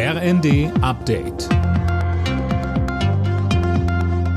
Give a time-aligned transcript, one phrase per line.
[0.00, 1.48] RND Update.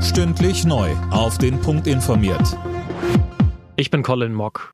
[0.02, 0.90] Stündlich neu.
[1.12, 2.58] Auf den Punkt informiert.
[3.76, 4.72] Ich bin Colin Mock.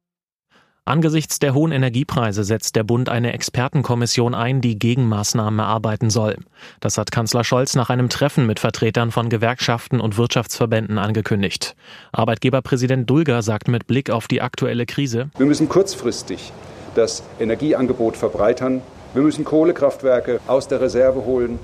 [0.86, 6.38] Angesichts der hohen Energiepreise setzt der Bund eine Expertenkommission ein, die Gegenmaßnahmen erarbeiten soll.
[6.80, 11.76] Das hat Kanzler Scholz nach einem Treffen mit Vertretern von Gewerkschaften und Wirtschaftsverbänden angekündigt.
[12.12, 16.50] Arbeitgeberpräsident Dulger sagt mit Blick auf die aktuelle Krise, Wir müssen kurzfristig
[16.94, 18.80] das Energieangebot verbreitern.
[19.14, 21.58] Wir müssen Kohlekraftwerke aus der Reserve holen.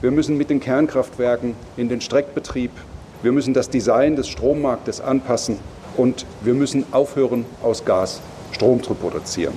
[0.00, 2.72] Wir müssen mit den Kernkraftwerken in den Streckbetrieb.
[3.22, 5.60] Wir müssen das Design des Strommarktes anpassen.
[5.96, 8.20] Und wir müssen aufhören, aus Gas
[8.52, 9.54] Strom zu produzieren.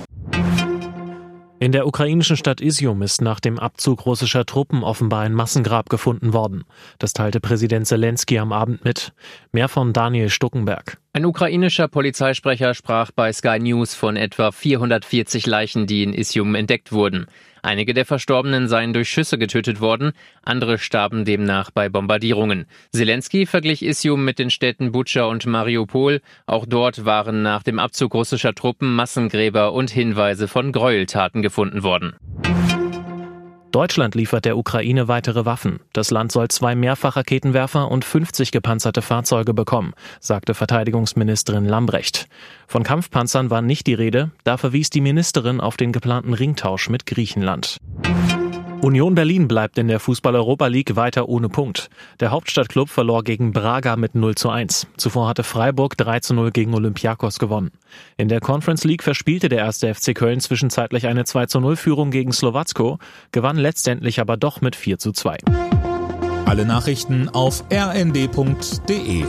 [1.62, 6.32] In der ukrainischen Stadt Isium ist nach dem Abzug russischer Truppen offenbar ein Massengrab gefunden
[6.32, 6.64] worden.
[6.98, 9.12] Das teilte Präsident Zelensky am Abend mit.
[9.52, 10.98] Mehr von Daniel Stuckenberg.
[11.12, 16.90] Ein ukrainischer Polizeisprecher sprach bei Sky News von etwa 440 Leichen, die in Isium entdeckt
[16.90, 17.26] wurden.
[17.64, 20.12] Einige der Verstorbenen seien durch Schüsse getötet worden,
[20.42, 22.66] andere starben demnach bei Bombardierungen.
[22.90, 26.20] Zelensky verglich Isium mit den Städten Butscha und Mariupol.
[26.46, 32.14] Auch dort waren nach dem Abzug russischer Truppen Massengräber und Hinweise von Gräueltaten gefunden worden.
[33.72, 35.80] Deutschland liefert der Ukraine weitere Waffen.
[35.92, 42.28] Das Land soll zwei Mehrfachraketenwerfer und 50 gepanzerte Fahrzeuge bekommen, sagte Verteidigungsministerin Lambrecht.
[42.68, 47.06] Von Kampfpanzern war nicht die Rede, da verwies die Ministerin auf den geplanten Ringtausch mit
[47.06, 47.78] Griechenland.
[48.82, 51.88] Union Berlin bleibt in der Fußball-Europa League weiter ohne Punkt.
[52.18, 54.88] Der Hauptstadtklub verlor gegen Braga mit 0 zu 1.
[54.96, 57.70] Zuvor hatte Freiburg 3 zu 0 gegen Olympiakos gewonnen.
[58.16, 62.10] In der Conference League verspielte der erste FC Köln zwischenzeitlich eine 2 zu 0 Führung
[62.10, 62.98] gegen Slowacko,
[63.30, 65.38] gewann letztendlich aber doch mit 4 zu 2.
[66.46, 69.24] Alle Nachrichten auf rnd.de